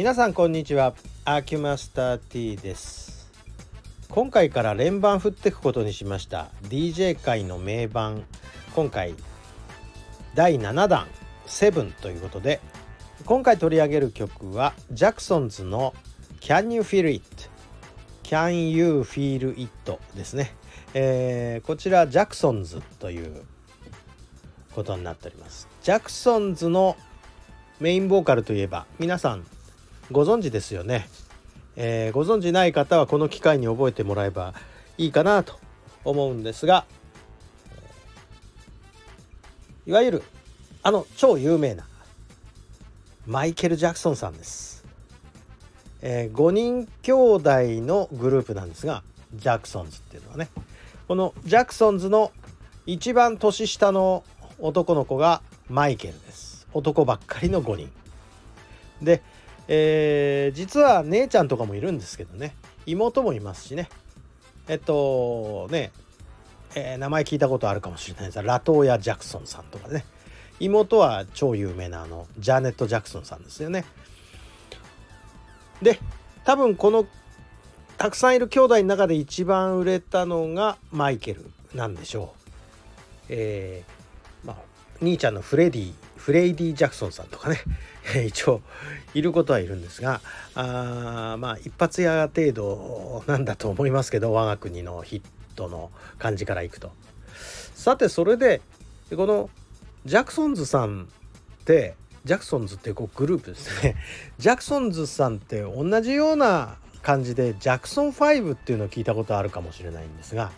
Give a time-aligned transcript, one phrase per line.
[0.00, 0.94] 皆さんこんにちは。
[1.26, 3.30] アキュマスター T です。
[4.08, 6.48] 今回から連番振ってくことにしました。
[6.70, 8.24] DJ 界の名盤。
[8.74, 9.14] 今回
[10.34, 11.06] 第7弾
[11.46, 12.62] 7ということで
[13.26, 15.92] 今回取り上げる曲はジャクソンズの
[16.40, 17.26] Can You Feel It?
[18.22, 20.54] Can You Feel It ですね、
[20.94, 23.42] えー、こちらジャクソンズという
[24.74, 25.68] ことになっております。
[25.82, 26.96] ジャクソンズの
[27.80, 29.44] メインボーカルといえば皆さん
[30.10, 31.08] ご存知ですよね、
[31.76, 34.54] えー、ご存知ない方はこの機会に覚えてもらえば
[34.98, 35.58] いいかなと
[36.04, 36.84] 思うんですが
[39.86, 40.22] いわゆる
[40.82, 41.86] あの超有名な
[43.26, 44.84] マイケル・ジャクソンさんです、
[46.02, 47.50] えー、5人兄弟
[47.86, 49.02] のグループなんですが
[49.34, 50.48] ジャクソンズっていうのはね。
[51.06, 52.32] このジャクソンズの
[52.86, 54.24] 一番年下の
[54.58, 56.66] 男の子がマイケルです。
[56.72, 57.92] 男ばっかりの5人。
[59.02, 59.22] で
[59.72, 62.56] えー、実は姉ちゃんとかもいるんですけどね。
[62.86, 63.88] 妹もいますしね。
[64.66, 65.92] えっとね、
[66.74, 68.42] えー、名前聞いたことあるかもしれないです。
[68.42, 70.04] ラトーヤ・ジャクソンさんとかね。
[70.58, 73.84] 妹は超有名なあのジャーネット・ジャクソンさんですよね。
[75.80, 76.00] で
[76.44, 77.06] 多分この
[77.96, 82.50] たくさんいる兄弟の中で一番売れたのがマイケルなんでしょう。
[83.28, 84.56] えー、まあ
[85.00, 87.60] 兄ちゃんのフレディフレイディ・ジャクソンさんとかね。
[88.26, 88.60] 一応
[89.14, 90.20] いることはいるんですが
[90.54, 95.22] あまあ一発屋程度なんだと思いますけど我が国のヒッ
[95.54, 96.92] トの感じからいくと。
[97.74, 98.60] さてそれで
[99.16, 99.50] この
[100.04, 101.08] ジャクソンズさん
[101.62, 103.96] ってジャクソンズってこうグループですね。
[104.38, 110.52] ジャクソンズさんって同じような感じでジャクソン5っていうのを聞いたことあるかもしれないんですが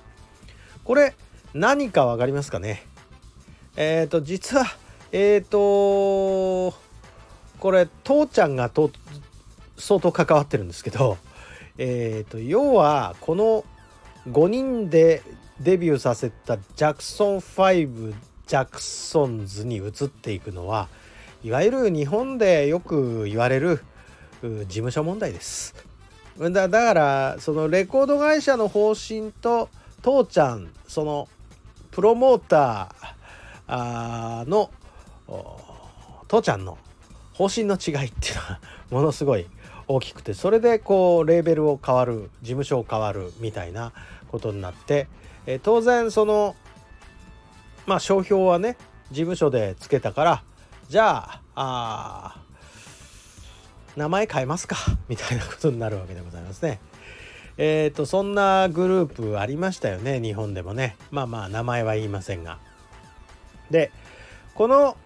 [0.82, 1.14] これ
[1.54, 2.84] 何か分かりますかね？
[3.76, 4.66] えっ、ー、と実は
[5.12, 6.74] えっ、ー、と
[7.58, 8.90] これ父ちゃんがと
[9.76, 11.16] 相当関わってるんですけど
[11.78, 13.64] えっ、ー、と要はこの
[14.28, 15.22] 5人で
[15.60, 18.14] デビューさせたジャクソン5
[18.46, 20.88] ジャクソンズに移っていくのは
[21.44, 23.82] いわゆる日本でよく言われる
[24.42, 25.74] 事務所問題です。
[26.38, 29.68] だからそのレコード会社の方針と
[30.02, 31.28] 父ちゃんその
[31.90, 33.11] プロモーター
[33.74, 34.70] あの
[36.28, 36.76] 父ちゃんの
[37.32, 38.60] 方針の違いっていうのは
[38.90, 39.46] ものすごい
[39.88, 43.94] 大きくてそれでこうレーベルを変わる事務所を変わるみたいな
[44.30, 45.08] ことになって、
[45.46, 46.54] え当然その
[47.86, 48.76] まあ商標はね
[49.10, 50.42] 事務所でつけたから
[50.88, 52.40] じゃああ
[53.96, 54.76] 名前変えますか
[55.08, 56.78] みたいなことになるわけでございますね。
[57.56, 62.58] えっ、ー、とそんなグループありましたよね日本でもねまあまあ名前は言いませんが。
[63.72, 63.90] で
[64.54, 64.96] この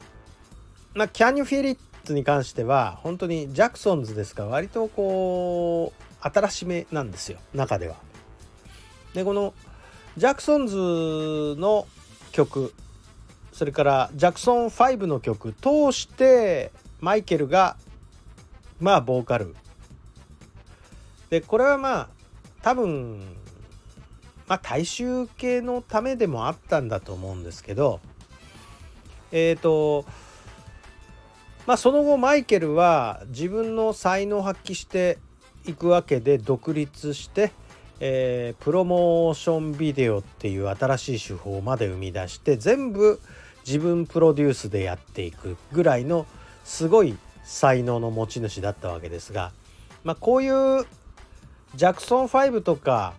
[0.94, 7.96] なキャニュ・フィリッツに関しては本当にジャクソンズですか割とこう新しめなんですよ中では。
[9.14, 9.54] でこの
[10.16, 10.76] ジャクソンズ
[11.58, 11.86] の
[12.32, 12.74] 曲
[13.52, 17.76] それからジャクソン5の曲通してマイケルが
[18.80, 19.54] まあボーカル
[21.30, 22.08] でこれはまあ
[22.62, 23.20] 多分
[24.46, 28.00] まあ大衆系のためでもあったんだと思うんですけど
[29.32, 30.04] えっ、ー、と
[31.66, 35.18] まあその後マイケルは自分の才能を発揮して
[35.66, 37.52] いくわけで独立して、
[37.98, 43.20] えー、プロモーションビデオっていう新しい手法まで生み出して全部
[43.66, 46.26] 自分プロデュースでやっていくぐらいの
[46.64, 49.52] すごい才能の持ち主だったわけですが、
[50.04, 50.84] まあ、こういう
[51.74, 53.14] ジャクソン5とか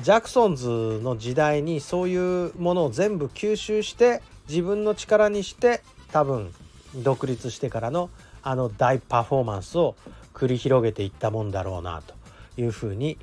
[0.00, 5.82] ジャクソンズの時代にそういうものを全部吸収して自分の力にして
[6.12, 6.52] 多分
[6.96, 8.10] 独立してからの
[8.42, 9.96] あの大パフォーマンスを
[10.32, 12.14] 繰り広げていったもんだろうなと
[12.60, 13.18] いうふうに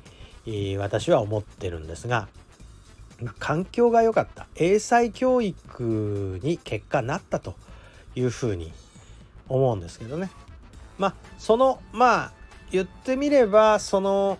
[0.78, 2.28] 私は思ってるんですが
[3.38, 7.54] 環境が良かった英才教育に結果なったと
[8.14, 8.72] いうふうに
[9.48, 10.30] 思うんですけどね。
[10.98, 12.32] まあそのまあ
[12.70, 14.38] 言ってみればその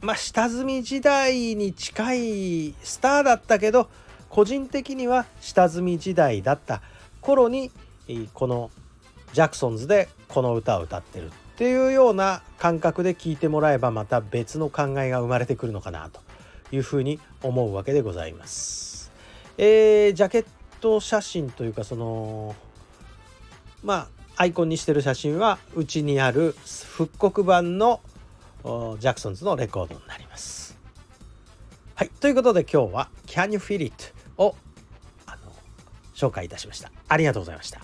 [0.00, 3.88] まあ下積み時代に近いスターだったけど
[4.30, 6.82] 個人的には下積み時代だった
[7.20, 7.70] 頃に
[8.34, 8.70] この
[9.32, 16.20] ジャクソンズでこの歌を歌ってるっていうような感覚で聴いてもらえばまた別の考えが生まれてくるのかなと
[16.70, 19.10] いうふうに思うわけでございます。
[19.58, 20.46] えー、ジャケッ
[20.80, 22.54] ト写真というかその
[23.82, 26.54] まあアイコンにしてる写真はうちにある
[26.90, 28.00] 復刻版の
[28.62, 30.78] ジャクソンズのレコードになります。
[31.94, 32.10] はい。
[32.20, 34.15] ということで今日は Can You Feel It?
[34.38, 34.54] を
[35.26, 35.52] あの
[36.14, 36.90] 紹介いたしました。
[37.08, 37.80] ありがとうございました。